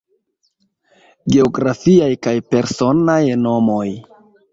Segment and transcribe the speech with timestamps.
[1.35, 3.87] Geografiaj kaj personaj nomoj.